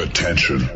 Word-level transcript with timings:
Attention. 0.00 0.70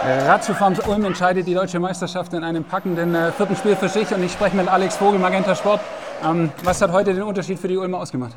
Ratiofarms 0.06 0.80
Ulm 0.88 1.04
entscheidet 1.04 1.46
die 1.46 1.54
deutsche 1.54 1.82
Meisterschaft 1.82 2.32
in 2.34 2.46
einem 2.46 2.64
packenden 2.64 3.14
äh, 3.14 3.34
vierten 3.34 3.58
Spiel 3.58 3.76
für 3.76 3.90
sich. 3.90 4.10
Und 4.14 4.24
ich 4.24 4.32
spreche 4.32 4.56
mit 4.56 4.70
Alex 4.70 4.96
Vogel, 4.96 5.20
Magenta 5.20 5.54
Sport. 5.56 5.82
Ähm, 6.24 6.54
was 6.64 6.82
hat 6.82 6.94
heute 6.94 7.14
den 7.14 7.24
Unterschied 7.24 7.60
für 7.60 7.68
die 7.68 7.76
Ulmer 7.76 8.00
ausgemacht? 8.00 8.32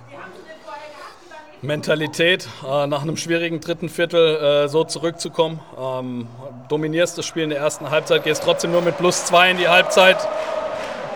Mentalität, 1.63 2.49
äh, 2.69 2.89
nach 2.89 3.03
einem 3.03 3.17
schwierigen 3.17 3.61
dritten 3.61 3.89
Viertel 3.89 4.65
äh, 4.65 4.69
so 4.69 4.83
zurückzukommen. 4.83 5.61
Ähm, 5.79 6.27
dominierst 6.69 7.17
das 7.17 7.25
Spiel 7.25 7.45
in 7.45 7.51
der 7.51 7.61
ersten 7.61 7.89
Halbzeit, 7.91 8.25
gehst 8.25 8.43
trotzdem 8.43 8.73
nur 8.73 8.83
mit 8.83 8.99
plus 8.99 9.27
zwei 9.27 9.49
in 9.49 9.59
die 9.59 9.69
Halbzeit. 9.69 10.17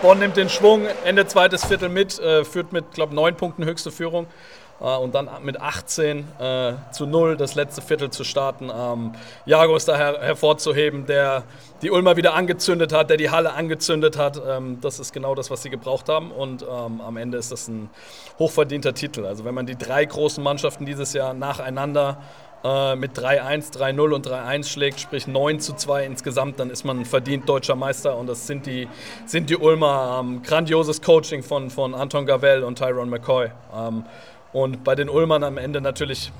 Bonn 0.01 0.19
nimmt 0.19 0.37
den 0.37 0.47
Schwung, 0.47 0.85
Ende 1.03 1.27
zweites 1.27 1.65
Viertel 1.65 1.89
mit, 1.89 2.17
äh, 2.19 2.45
führt 2.45 2.71
mit, 2.71 2.93
glaube 2.93 3.13
neun 3.13 3.35
Punkten 3.35 3.65
höchste 3.65 3.91
Führung. 3.91 4.25
Äh, 4.79 4.97
und 4.97 5.15
dann 5.15 5.29
mit 5.43 5.59
18 5.59 6.27
äh, 6.39 6.73
zu 6.91 7.05
0 7.05 7.37
das 7.37 7.55
letzte 7.55 7.81
Viertel 7.81 8.09
zu 8.09 8.23
starten. 8.23 8.71
Ähm, 8.73 9.13
Jago 9.45 9.75
ist 9.75 9.87
da 9.87 9.95
her 9.95 10.19
hervorzuheben, 10.21 11.05
der 11.05 11.43
die 11.81 11.91
Ulmer 11.91 12.17
wieder 12.17 12.33
angezündet 12.33 12.93
hat, 12.93 13.09
der 13.09 13.17
die 13.17 13.29
Halle 13.29 13.53
angezündet 13.53 14.17
hat. 14.17 14.41
Ähm, 14.47 14.79
das 14.81 14.99
ist 14.99 15.13
genau 15.13 15.35
das, 15.35 15.49
was 15.49 15.63
sie 15.63 15.69
gebraucht 15.69 16.09
haben. 16.09 16.31
Und 16.31 16.63
ähm, 16.63 17.01
am 17.01 17.17
Ende 17.17 17.37
ist 17.37 17.51
das 17.51 17.67
ein 17.67 17.89
hochverdienter 18.39 18.93
Titel. 18.93 19.25
Also 19.25 19.45
wenn 19.45 19.55
man 19.55 19.65
die 19.65 19.77
drei 19.77 20.05
großen 20.05 20.43
Mannschaften 20.43 20.85
dieses 20.85 21.13
Jahr 21.13 21.33
nacheinander 21.33 22.17
äh, 22.63 22.95
mit 22.95 23.17
3-1, 23.17 23.77
3-0 23.77 24.13
und 24.13 24.27
3-1 24.27 24.67
schlägt, 24.67 24.99
sprich 24.99 25.27
9 25.27 25.59
zu 25.59 25.73
2 25.73 26.05
insgesamt, 26.05 26.59
dann 26.59 26.69
ist 26.69 26.83
man 26.83 27.05
verdient 27.05 27.47
deutscher 27.47 27.75
Meister 27.75 28.17
und 28.17 28.27
das 28.27 28.47
sind 28.47 28.65
die, 28.65 28.87
sind 29.25 29.49
die 29.49 29.57
Ulmer. 29.57 30.19
Ähm, 30.21 30.41
grandioses 30.41 31.01
Coaching 31.01 31.43
von, 31.43 31.69
von 31.69 31.93
Anton 31.93 32.25
Gavell 32.25 32.63
und 32.63 32.77
Tyrone 32.77 33.09
McCoy. 33.09 33.51
Und 34.53 34.83
bei 34.83 34.95
den 34.95 35.09
Ulmern 35.09 35.43
am 35.43 35.57
Ende 35.57 35.81
natürlich 35.81 36.31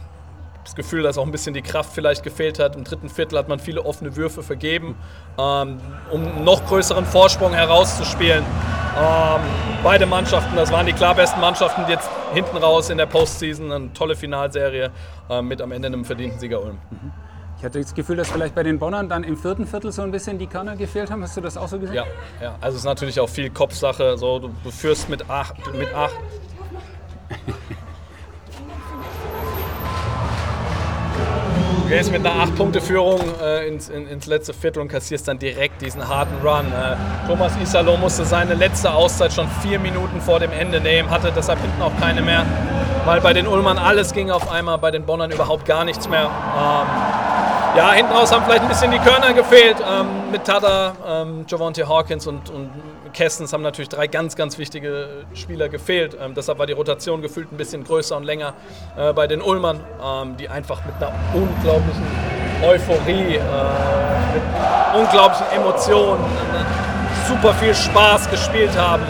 das 0.67 0.75
Gefühl, 0.75 1.03
dass 1.03 1.17
auch 1.17 1.25
ein 1.25 1.31
bisschen 1.31 1.53
die 1.53 1.61
Kraft 1.61 1.93
vielleicht 1.93 2.23
gefehlt 2.23 2.59
hat. 2.59 2.75
Im 2.75 2.83
dritten 2.83 3.09
Viertel 3.09 3.39
hat 3.39 3.47
man 3.47 3.59
viele 3.59 3.85
offene 3.85 4.15
Würfe 4.17 4.43
vergeben, 4.43 4.95
ähm, 5.37 5.79
um 6.11 6.25
einen 6.27 6.43
noch 6.43 6.65
größeren 6.65 7.05
Vorsprung 7.05 7.53
herauszuspielen. 7.53 8.43
Ähm, 8.99 9.41
beide 9.81 10.05
Mannschaften, 10.05 10.55
das 10.55 10.71
waren 10.71 10.85
die 10.85 10.93
klar 10.93 11.15
besten 11.15 11.39
Mannschaften, 11.39 11.85
die 11.85 11.93
jetzt 11.93 12.09
hinten 12.33 12.57
raus 12.57 12.89
in 12.89 12.97
der 12.97 13.05
Postseason 13.05 13.71
eine 13.71 13.93
tolle 13.93 14.15
Finalserie 14.15 14.91
äh, 15.29 15.41
mit 15.41 15.61
am 15.61 15.71
Ende 15.71 15.87
einem 15.87 16.03
verdienten 16.03 16.39
Sieger 16.39 16.61
Ulm. 16.61 16.79
Ich 17.57 17.63
hatte 17.63 17.79
das 17.79 17.95
Gefühl, 17.95 18.17
dass 18.17 18.29
vielleicht 18.29 18.53
bei 18.53 18.63
den 18.63 18.77
Bonnern 18.77 19.07
dann 19.09 19.23
im 19.23 19.37
vierten 19.37 19.65
Viertel 19.65 19.91
so 19.91 20.01
ein 20.01 20.11
bisschen 20.11 20.37
die 20.37 20.47
Körner 20.47 20.75
gefehlt 20.75 21.09
haben. 21.09 21.23
Hast 21.23 21.37
du 21.37 21.41
das 21.41 21.57
auch 21.57 21.67
so 21.67 21.79
gesehen? 21.79 21.95
Ja, 21.95 22.05
ja. 22.41 22.55
also 22.61 22.75
es 22.75 22.81
ist 22.81 22.85
natürlich 22.85 23.19
auch 23.19 23.29
viel 23.29 23.49
Kopfsache. 23.49 24.17
So, 24.17 24.39
du, 24.39 24.51
du 24.63 24.69
führst 24.69 25.09
mit 25.09 25.29
acht, 25.29 25.55
mit 25.73 25.93
acht 25.93 26.15
Du 31.87 31.93
gehst 31.93 32.11
mit 32.11 32.27
einer 32.27 32.43
8-Punkte-Führung 32.45 33.21
äh, 33.41 33.65
ins, 33.65 33.87
in, 33.87 34.09
ins 34.09 34.25
letzte 34.25 34.53
Viertel 34.53 34.81
und 34.81 34.89
kassierst 34.89 35.25
dann 35.25 35.39
direkt 35.39 35.81
diesen 35.81 36.05
harten 36.05 36.35
Run. 36.45 36.65
Äh, 36.65 36.97
Thomas 37.27 37.53
Isalo 37.63 37.95
musste 37.95 38.25
seine 38.25 38.55
letzte 38.55 38.91
Auszeit 38.91 39.31
schon 39.31 39.47
vier 39.61 39.79
Minuten 39.79 40.19
vor 40.19 40.41
dem 40.41 40.51
Ende 40.51 40.81
nehmen, 40.81 41.09
hatte 41.09 41.31
deshalb 41.33 41.61
hinten 41.61 41.81
auch 41.81 41.97
keine 41.97 42.21
mehr, 42.21 42.45
weil 43.05 43.21
bei 43.21 43.31
den 43.31 43.47
Ulmern 43.47 43.77
alles 43.77 44.11
ging 44.11 44.31
auf 44.31 44.51
einmal, 44.51 44.77
bei 44.79 44.91
den 44.91 45.05
Bonnern 45.05 45.31
überhaupt 45.31 45.63
gar 45.63 45.85
nichts 45.85 46.09
mehr. 46.09 46.23
Ähm, 46.25 47.16
ja, 47.77 47.91
hinten 47.91 48.11
raus 48.11 48.31
haben 48.31 48.43
vielleicht 48.43 48.63
ein 48.63 48.69
bisschen 48.69 48.89
die 48.89 48.97
Körner 48.97 49.33
gefehlt. 49.33 49.77
Ähm, 49.79 50.31
mit 50.31 50.43
Tada, 50.43 50.93
ähm, 51.07 51.45
Javonte 51.47 51.87
Hawkins 51.87 52.25
und, 52.25 52.49
und 52.49 52.71
Kessens 53.13 53.53
haben 53.53 53.61
natürlich 53.61 53.89
drei 53.89 54.07
ganz, 54.07 54.35
ganz 54.35 54.57
wichtige 54.57 55.25
Spieler 55.35 55.69
gefehlt. 55.69 56.17
Ähm, 56.19 56.33
deshalb 56.33 56.57
war 56.57 56.65
die 56.65 56.73
Rotation 56.73 57.21
gefühlt 57.21 57.51
ein 57.51 57.57
bisschen 57.57 57.83
größer 57.83 58.17
und 58.17 58.23
länger 58.23 58.53
äh, 58.97 59.13
bei 59.13 59.27
den 59.27 59.41
Ulmern, 59.41 59.79
ähm, 60.03 60.37
die 60.37 60.49
einfach 60.49 60.83
mit 60.85 60.95
einer 60.95 61.11
unglaublichen 61.33 62.05
Euphorie, 62.63 63.35
äh, 63.35 63.41
mit 64.33 64.99
unglaublichen 64.99 65.45
Emotionen, 65.55 66.25
äh, 66.25 67.27
super 67.27 67.53
viel 67.53 67.75
Spaß 67.75 68.29
gespielt 68.31 68.75
haben. 68.75 69.03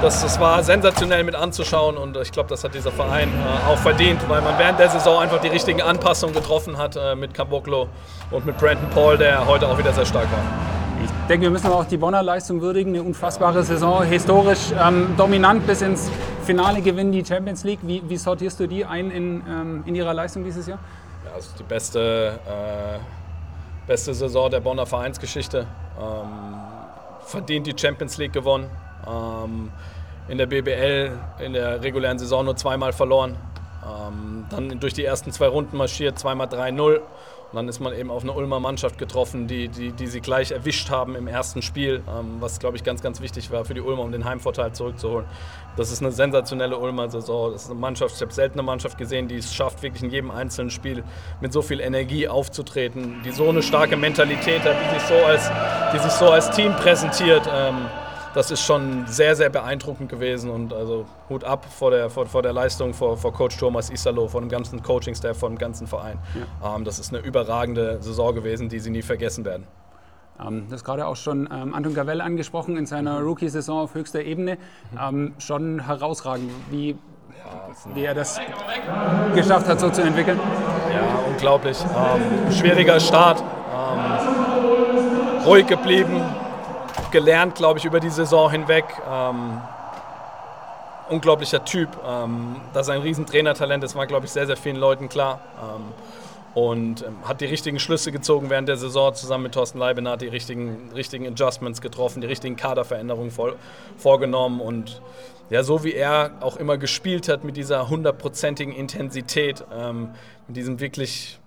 Das, 0.00 0.22
das 0.22 0.38
war 0.38 0.62
sensationell 0.62 1.24
mit 1.24 1.34
anzuschauen 1.34 1.96
und 1.96 2.16
ich 2.18 2.30
glaube, 2.30 2.48
das 2.48 2.62
hat 2.62 2.72
dieser 2.72 2.92
Verein 2.92 3.28
äh, 3.30 3.68
auch 3.68 3.78
verdient, 3.78 4.20
weil 4.28 4.40
man 4.42 4.56
während 4.56 4.78
der 4.78 4.88
Saison 4.90 5.20
einfach 5.20 5.40
die 5.40 5.48
richtigen 5.48 5.82
Anpassungen 5.82 6.32
getroffen 6.32 6.78
hat 6.78 6.94
äh, 6.94 7.16
mit 7.16 7.34
Caboclo 7.34 7.88
und 8.30 8.46
mit 8.46 8.56
Brandon 8.58 8.88
Paul, 8.90 9.18
der 9.18 9.44
heute 9.48 9.66
auch 9.66 9.76
wieder 9.76 9.92
sehr 9.92 10.06
stark 10.06 10.30
war. 10.30 10.38
Ich 11.04 11.10
denke, 11.28 11.42
wir 11.42 11.50
müssen 11.50 11.66
aber 11.66 11.76
auch 11.76 11.84
die 11.84 11.96
Bonner 11.96 12.22
Leistung 12.22 12.60
würdigen. 12.60 12.94
Eine 12.94 13.02
unfassbare 13.02 13.64
Saison, 13.64 14.04
historisch 14.04 14.72
ähm, 14.80 15.14
dominant 15.16 15.66
bis 15.66 15.82
ins 15.82 16.08
Finale 16.44 16.80
gewinnen 16.80 17.10
die 17.10 17.24
Champions 17.24 17.64
League. 17.64 17.80
Wie, 17.82 18.00
wie 18.08 18.16
sortierst 18.16 18.60
du 18.60 18.68
die 18.68 18.84
ein 18.84 19.10
in, 19.10 19.42
ähm, 19.48 19.82
in 19.84 19.96
ihrer 19.96 20.14
Leistung 20.14 20.44
dieses 20.44 20.68
Jahr? 20.68 20.78
Ja, 21.24 21.36
ist 21.38 21.58
die 21.58 21.64
beste, 21.64 22.38
äh, 22.46 22.98
beste 23.88 24.14
Saison 24.14 24.48
der 24.48 24.60
Bonner 24.60 24.86
Vereinsgeschichte. 24.86 25.66
Ähm, 26.00 26.28
verdient 27.26 27.66
die 27.66 27.74
Champions 27.76 28.16
League 28.16 28.32
gewonnen. 28.32 28.70
Ähm, 29.06 29.70
in 30.28 30.38
der 30.38 30.46
BBL 30.46 31.12
in 31.38 31.54
der 31.54 31.82
regulären 31.82 32.18
Saison 32.18 32.44
nur 32.44 32.56
zweimal 32.56 32.92
verloren. 32.92 33.36
Ähm, 33.84 34.44
dann 34.50 34.80
durch 34.80 34.94
die 34.94 35.04
ersten 35.04 35.32
zwei 35.32 35.48
Runden 35.48 35.76
marschiert, 35.76 36.18
zweimal 36.18 36.48
3-0. 36.48 37.00
Und 37.50 37.56
dann 37.56 37.66
ist 37.66 37.80
man 37.80 37.94
eben 37.94 38.10
auf 38.10 38.24
eine 38.24 38.32
Ulmer 38.32 38.60
Mannschaft 38.60 38.98
getroffen, 38.98 39.46
die, 39.46 39.68
die, 39.68 39.92
die 39.92 40.06
sie 40.06 40.20
gleich 40.20 40.50
erwischt 40.50 40.90
haben 40.90 41.16
im 41.16 41.26
ersten 41.26 41.62
Spiel, 41.62 42.02
ähm, 42.06 42.36
was, 42.40 42.58
glaube 42.58 42.76
ich, 42.76 42.84
ganz, 42.84 43.00
ganz 43.00 43.22
wichtig 43.22 43.50
war 43.50 43.64
für 43.64 43.72
die 43.72 43.80
Ulmer, 43.80 44.02
um 44.02 44.12
den 44.12 44.26
Heimvorteil 44.26 44.72
zurückzuholen. 44.72 45.24
Das 45.74 45.90
ist 45.90 46.02
eine 46.02 46.12
sensationelle 46.12 46.76
Ulmer 46.76 47.08
Saison. 47.08 47.52
Das 47.52 47.62
ist 47.62 47.70
eine 47.70 47.80
Mannschaft, 47.80 48.16
ich 48.16 48.20
habe 48.20 48.34
selten 48.34 48.58
eine 48.58 48.66
Mannschaft 48.66 48.98
gesehen, 48.98 49.28
die 49.28 49.36
es 49.36 49.54
schafft, 49.54 49.82
wirklich 49.82 50.02
in 50.02 50.10
jedem 50.10 50.30
einzelnen 50.30 50.70
Spiel 50.70 51.02
mit 51.40 51.54
so 51.54 51.62
viel 51.62 51.80
Energie 51.80 52.28
aufzutreten, 52.28 53.22
die 53.24 53.30
so 53.30 53.48
eine 53.48 53.62
starke 53.62 53.96
Mentalität 53.96 54.62
hat, 54.64 54.76
die 54.84 54.98
sich 54.98 55.08
so 55.08 55.14
als, 55.24 55.50
die 55.94 55.98
sich 56.00 56.12
so 56.12 56.30
als 56.30 56.50
Team 56.50 56.74
präsentiert. 56.74 57.48
Ähm, 57.50 57.86
das 58.34 58.50
ist 58.50 58.62
schon 58.62 59.06
sehr, 59.06 59.36
sehr 59.36 59.50
beeindruckend 59.50 60.08
gewesen 60.08 60.50
und 60.50 60.72
also 60.72 61.06
Hut 61.28 61.44
ab 61.44 61.64
vor 61.64 61.90
der, 61.90 62.10
vor, 62.10 62.26
vor 62.26 62.42
der 62.42 62.52
Leistung 62.52 62.94
vor, 62.94 63.16
vor 63.16 63.32
Coach 63.32 63.56
Thomas 63.56 63.90
Isalo, 63.90 64.28
vor 64.28 64.40
dem 64.40 64.48
ganzen 64.48 64.82
Coaching-Staff, 64.82 65.38
vor 65.38 65.48
dem 65.48 65.58
ganzen 65.58 65.86
Verein. 65.86 66.18
Ja. 66.62 66.76
Ähm, 66.76 66.84
das 66.84 66.98
ist 66.98 67.14
eine 67.14 67.24
überragende 67.24 67.98
Saison 68.00 68.34
gewesen, 68.34 68.68
die 68.68 68.80
sie 68.80 68.90
nie 68.90 69.02
vergessen 69.02 69.44
werden. 69.44 69.66
Ähm, 70.40 70.66
das 70.70 70.84
gerade 70.84 71.06
auch 71.06 71.16
schon 71.16 71.48
ähm, 71.52 71.74
Anton 71.74 71.94
Gavell 71.94 72.20
angesprochen 72.20 72.76
in 72.76 72.86
seiner 72.86 73.20
mhm. 73.20 73.26
Rookie-Saison 73.26 73.80
auf 73.80 73.94
höchster 73.94 74.22
Ebene. 74.22 74.58
Mhm. 74.92 74.98
Ähm, 75.00 75.34
schon 75.38 75.86
herausragend, 75.86 76.50
wie, 76.70 76.96
wie 77.94 78.04
er 78.04 78.14
das 78.14 78.40
geschafft 79.34 79.68
hat, 79.68 79.80
so 79.80 79.90
zu 79.90 80.02
entwickeln. 80.02 80.38
Ja, 80.92 81.24
unglaublich. 81.28 81.78
Ähm, 81.82 82.52
schwieriger 82.52 83.00
Start. 83.00 83.42
Ähm, 83.42 85.44
ruhig 85.44 85.66
geblieben, 85.66 86.22
gelernt, 87.10 87.54
glaube 87.54 87.78
ich, 87.78 87.84
über 87.84 88.00
die 88.00 88.10
Saison 88.10 88.50
hinweg. 88.50 88.84
Ähm, 89.10 89.60
unglaublicher 91.08 91.64
Typ. 91.64 91.88
Ähm, 92.06 92.56
dass 92.72 92.88
er 92.88 92.94
ein 92.94 93.02
Riesentrainertalent 93.02 93.84
ist, 93.84 93.94
war, 93.94 94.06
glaube 94.06 94.26
ich, 94.26 94.32
sehr, 94.32 94.46
sehr 94.46 94.56
vielen 94.56 94.76
Leuten 94.76 95.08
klar. 95.08 95.40
Ähm, 95.60 95.84
und 96.54 97.02
ähm, 97.02 97.16
hat 97.24 97.40
die 97.40 97.46
richtigen 97.46 97.78
Schlüsse 97.78 98.10
gezogen 98.10 98.50
während 98.50 98.68
der 98.68 98.76
Saison 98.76 99.14
zusammen 99.14 99.44
mit 99.44 99.54
Thorsten 99.54 99.82
hat 99.82 100.22
die 100.22 100.28
richtigen, 100.28 100.90
richtigen 100.94 101.26
Adjustments 101.26 101.80
getroffen, 101.80 102.20
die 102.20 102.26
richtigen 102.26 102.56
Kaderveränderungen 102.56 103.30
vor, 103.30 103.54
vorgenommen. 103.96 104.60
Und 104.60 105.00
ja, 105.50 105.62
so 105.62 105.84
wie 105.84 105.94
er 105.94 106.32
auch 106.40 106.56
immer 106.56 106.76
gespielt 106.76 107.28
hat 107.28 107.44
mit 107.44 107.56
dieser 107.56 107.88
hundertprozentigen 107.88 108.74
Intensität, 108.74 109.64
ähm, 109.72 110.10
mit 110.46 110.56
diesem 110.56 110.80
wirklich 110.80 111.38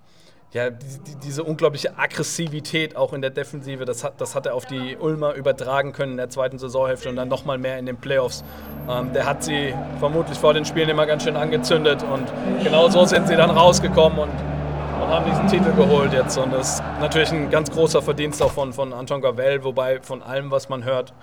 ja, 0.54 0.70
die, 0.70 0.86
die, 1.08 1.16
diese 1.24 1.44
unglaubliche 1.44 1.98
Aggressivität 1.98 2.98
auch 2.98 3.14
in 3.14 3.22
der 3.22 3.30
Defensive, 3.30 3.86
das 3.86 4.04
hat, 4.04 4.20
das 4.20 4.36
hat 4.36 4.46
er 4.46 4.54
auf 4.54 4.66
die 4.66 4.98
Ulmer 4.98 5.34
übertragen 5.34 5.94
können 5.94 6.14
in 6.14 6.18
der 6.18 6.30
zweiten 6.30 6.60
Saisonhälfte 6.60 7.08
und 7.08 7.16
dann 7.16 7.30
nochmal 7.30 7.58
mehr 7.58 7.80
in 7.80 7.86
den 7.86 7.96
Playoffs. 7.98 8.44
Ähm, 8.90 9.14
der 9.14 9.26
hat 9.26 9.44
sie 9.44 9.74
vermutlich 10.00 10.38
vor 10.38 10.54
den 10.54 10.66
Spielen 10.66 10.90
immer 10.90 11.06
ganz 11.06 11.24
schön 11.24 11.38
angezündet 11.38 12.04
und 12.04 12.26
genau 12.64 12.90
so 12.90 13.06
sind 13.06 13.30
sie 13.30 13.38
dann 13.38 13.50
rausgekommen 13.50 14.20
und, 14.20 14.30
und 14.30 15.08
haben 15.08 15.26
diesen 15.26 15.48
Titel 15.48 15.74
geholt 15.74 16.12
jetzt. 16.12 16.38
Und 16.38 16.52
das 16.52 16.76
ist 16.76 16.84
natürlich 17.00 17.32
ein 17.32 17.50
ganz 17.50 17.72
großer 17.72 18.02
Verdienst 18.02 18.44
auch 18.44 18.52
von, 18.52 18.74
von 18.74 18.92
Anton 18.92 19.22
Gavell, 19.22 19.64
wobei 19.64 20.02
von 20.02 20.22
allem, 20.22 20.52
was 20.52 20.68
man 20.68 20.84
hört, 20.84 21.14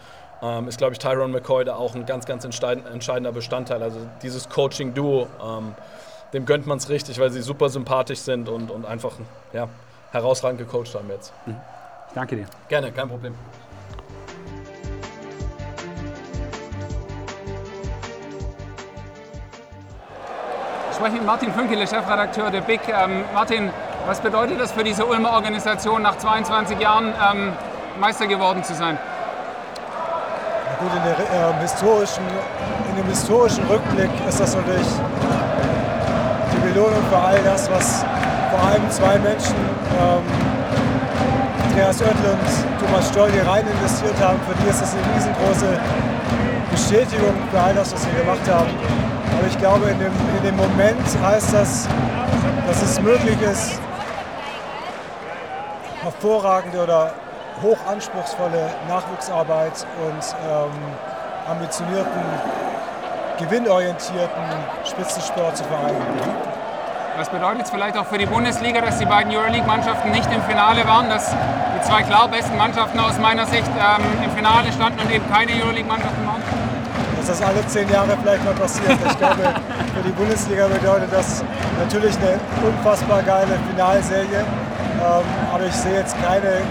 ähm, 0.40 0.68
ist, 0.68 0.78
glaube 0.78 0.94
ich, 0.94 1.00
Tyrone 1.00 1.34
McCoy 1.34 1.66
da 1.66 1.76
auch 1.76 1.94
ein 1.94 2.06
ganz, 2.06 2.24
ganz 2.24 2.44
entscheidender 2.46 3.32
Bestandteil. 3.32 3.82
Also 3.82 3.98
dieses 4.22 4.48
Coaching-Duo. 4.48 5.26
Ähm, 5.44 5.74
dem 6.32 6.46
gönnt 6.46 6.66
man 6.66 6.78
es 6.78 6.88
richtig, 6.88 7.18
weil 7.18 7.30
sie 7.30 7.42
super 7.42 7.68
sympathisch 7.68 8.20
sind 8.20 8.48
und, 8.48 8.70
und 8.70 8.84
einfach 8.84 9.12
ja, 9.52 9.68
herausragend 10.12 10.58
gecoacht 10.58 10.94
haben 10.94 11.08
jetzt. 11.08 11.32
Mhm. 11.46 11.56
Danke 12.14 12.36
dir. 12.36 12.46
Gerne, 12.68 12.92
kein 12.92 13.08
Problem. 13.08 13.34
Ich 20.90 20.96
spreche 20.96 21.16
mit 21.16 21.26
Martin 21.26 21.52
Fünkele, 21.52 21.86
Chefredakteur 21.86 22.50
der 22.50 22.62
BIC. 22.62 22.80
Ähm, 22.88 23.24
Martin, 23.32 23.70
Was 24.06 24.20
bedeutet 24.20 24.58
das 24.58 24.72
für 24.72 24.82
diese 24.82 25.04
Ulmer 25.04 25.32
Organisation, 25.32 26.00
nach 26.00 26.16
22 26.16 26.80
Jahren 26.80 27.12
ähm, 27.30 27.52
Meister 28.00 28.26
geworden 28.26 28.64
zu 28.64 28.74
sein? 28.74 28.98
Gut, 30.80 30.90
in, 30.96 31.02
der, 31.04 31.18
äh, 31.18 31.60
historischen, 31.60 32.24
in 32.90 32.96
dem 32.96 33.06
historischen 33.06 33.66
Rückblick 33.66 34.10
ist 34.26 34.40
das 34.40 34.56
natürlich 34.56 34.86
Belohnung 36.72 37.02
für 37.08 37.16
all 37.16 37.38
das, 37.44 37.70
was 37.70 38.04
vor 38.50 38.60
allem 38.68 38.90
zwei 38.90 39.18
Menschen, 39.18 39.54
ähm, 40.00 40.22
Andreas 41.64 42.00
Oettel 42.02 42.32
und 42.32 42.84
Thomas 42.84 43.08
Stoll, 43.08 43.30
hier 43.30 43.46
rein 43.46 43.64
investiert 43.66 44.14
haben. 44.20 44.38
Für 44.46 44.54
die 44.62 44.68
ist 44.68 44.82
das 44.82 44.94
eine 44.94 45.14
riesengroße 45.14 45.80
Bestätigung 46.70 47.34
für 47.50 47.60
all 47.60 47.74
das, 47.74 47.92
was 47.92 48.02
sie 48.02 48.10
gemacht 48.10 48.46
haben. 48.50 48.68
Aber 49.38 49.46
ich 49.46 49.58
glaube, 49.58 49.88
in 49.88 49.98
dem, 49.98 50.12
in 50.36 50.42
dem 50.44 50.56
Moment 50.56 51.06
heißt 51.22 51.54
das, 51.54 51.88
dass 52.66 52.82
es 52.82 53.00
möglich 53.00 53.40
ist, 53.40 53.80
hervorragende 56.02 56.82
oder 56.82 57.12
hochanspruchsvolle 57.62 58.68
Nachwuchsarbeit 58.88 59.86
und 60.04 60.36
ähm, 60.50 60.70
ambitionierten, 61.48 62.22
gewinnorientierten 63.38 64.44
Spitzensport 64.84 65.56
zu 65.56 65.64
vereinen. 65.64 66.57
Was 67.18 67.30
bedeutet 67.30 67.62
es 67.64 67.70
vielleicht 67.70 67.98
auch 67.98 68.06
für 68.06 68.16
die 68.16 68.26
Bundesliga, 68.26 68.80
dass 68.80 68.98
die 68.98 69.04
beiden 69.04 69.34
Euroleague-Mannschaften 69.34 70.12
nicht 70.12 70.32
im 70.32 70.40
Finale 70.42 70.86
waren, 70.86 71.10
dass 71.10 71.30
die 71.30 71.82
zwei 71.82 72.04
klar 72.04 72.28
besten 72.28 72.56
Mannschaften 72.56 73.00
aus 73.00 73.18
meiner 73.18 73.44
Sicht 73.44 73.66
ähm, 73.66 74.04
im 74.22 74.30
Finale 74.30 74.70
standen 74.70 75.00
und 75.00 75.10
eben 75.10 75.28
keine 75.28 75.50
Euroleague-Mannschaften 75.50 76.24
waren? 76.24 76.40
Dass 77.16 77.26
das 77.26 77.42
alle 77.42 77.66
zehn 77.66 77.88
Jahre 77.90 78.16
vielleicht 78.22 78.44
mal 78.44 78.54
passiert. 78.54 78.96
Ich 79.04 79.18
glaube, 79.18 79.42
für 79.94 80.02
die 80.06 80.12
Bundesliga 80.12 80.68
bedeutet 80.68 81.12
das 81.12 81.42
natürlich 81.80 82.16
eine 82.18 82.38
unfassbar 82.64 83.20
geile 83.24 83.58
Finalserie. 83.68 84.38
Ähm, 84.38 85.24
aber 85.52 85.64
ich 85.66 85.74
sehe 85.74 85.96
jetzt 85.96 86.14
keine 86.22 86.62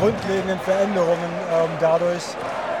grundlegenden 0.00 0.58
Veränderungen 0.60 1.32
ähm, 1.52 1.68
dadurch. 1.80 2.24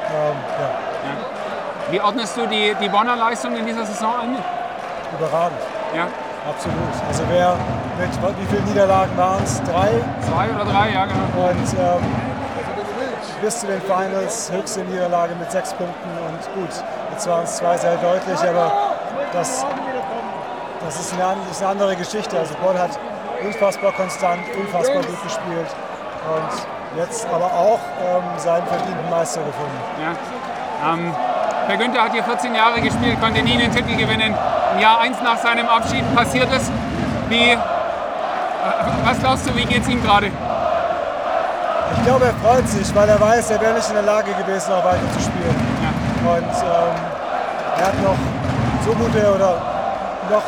Ähm. 0.08 0.34
Ja. 0.58 1.90
Wie 1.90 2.00
ordnest 2.00 2.38
du 2.38 2.46
die, 2.46 2.74
die 2.80 2.88
Bonner 2.88 3.16
Leistung 3.16 3.54
in 3.54 3.66
dieser 3.66 3.84
Saison 3.84 4.14
ein? 4.18 4.36
Überragend. 5.18 5.60
Ja. 5.94 6.08
Absolut. 6.48 6.76
Also 7.06 7.22
wer 7.30 7.56
mit 7.98 8.38
wie 8.38 8.46
viele 8.46 8.62
Niederlagen 8.62 9.16
waren 9.16 9.42
es? 9.44 9.62
Drei? 9.62 9.90
Zwei 10.28 10.50
oder 10.50 10.64
drei, 10.64 10.90
ja 10.90 11.04
genau. 11.06 11.48
Und 11.48 11.78
ähm, 11.78 12.02
bis 13.40 13.60
zu 13.60 13.66
den 13.66 13.80
Finals 13.82 14.50
höchste 14.52 14.80
Niederlage 14.80 15.34
mit 15.36 15.50
sechs 15.50 15.72
Punkten 15.74 16.10
und 16.26 16.54
gut, 16.54 16.70
jetzt 17.12 17.28
waren 17.28 17.44
es 17.44 17.56
zwei 17.56 17.76
sehr 17.76 17.96
deutlich, 17.96 18.38
aber 18.40 18.72
das, 19.32 19.64
das, 20.84 21.00
ist, 21.00 21.12
eine, 21.14 21.36
ist 21.50 21.62
eine 21.62 21.70
andere 21.70 21.96
Geschichte. 21.96 22.38
Also 22.38 22.54
Bonn 22.62 22.78
hat 22.78 22.98
unfassbar 23.44 23.92
konstant, 23.92 24.42
unfassbar 24.56 25.02
gut 25.02 25.22
gespielt 25.22 25.68
und 26.34 26.98
jetzt 26.98 27.26
aber 27.32 27.46
auch 27.46 27.80
ähm, 28.00 28.22
seinen 28.36 28.66
verdienten 28.66 29.10
Meister 29.10 29.40
gefunden. 29.42 29.80
Ja. 30.00 30.92
Ähm, 30.92 31.14
Herr 31.66 31.76
Günther 31.76 32.02
hat 32.02 32.12
hier 32.12 32.24
14 32.24 32.54
Jahre 32.54 32.80
gespielt, 32.80 33.20
konnte 33.20 33.42
nie 33.42 33.56
den 33.56 33.70
Titel 33.70 33.96
gewinnen. 33.96 34.34
Im 34.74 34.80
Jahr 34.80 35.00
1 35.00 35.22
nach 35.22 35.38
seinem 35.38 35.68
Abschied 35.68 36.02
passiert 36.14 36.48
es. 36.54 36.70
Wie, 37.28 37.50
äh, 37.50 37.56
was 39.04 39.18
glaubst 39.20 39.48
du, 39.48 39.56
wie 39.56 39.64
geht 39.64 39.82
es 39.82 39.88
ihm 39.88 40.02
gerade? 40.02 40.26
Ich 41.96 42.04
glaube, 42.04 42.24
er 42.24 42.34
freut 42.34 42.68
sich, 42.68 42.94
weil 42.94 43.08
er 43.08 43.20
weiß, 43.20 43.50
er 43.50 43.60
wäre 43.60 43.74
nicht 43.74 43.88
in 43.88 43.94
der 43.94 44.02
Lage 44.02 44.32
gewesen, 44.32 44.72
auch 44.72 44.84
weiter 44.84 45.12
zu 45.12 45.20
spielen. 45.20 45.56
Ja. 45.82 46.32
Und 46.32 46.54
ähm, 46.62 46.94
er 47.78 47.86
hat 47.86 48.02
noch 48.02 48.16
so 48.84 48.92
gute 48.92 49.34
oder 49.34 49.62
noch 50.30 50.42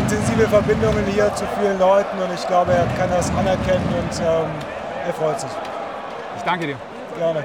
intensive 0.00 0.48
Verbindungen 0.48 1.04
hier 1.06 1.32
zu 1.34 1.44
vielen 1.58 1.78
Leuten 1.78 2.18
und 2.18 2.32
ich 2.34 2.46
glaube, 2.46 2.72
er 2.72 2.86
kann 2.98 3.10
das 3.10 3.30
anerkennen 3.30 3.88
und 3.98 4.20
ähm, 4.20 4.50
er 5.06 5.14
freut 5.14 5.40
sich. 5.40 5.50
Ich 6.36 6.42
danke 6.42 6.66
dir. 6.66 6.76
Gerne. 7.18 7.44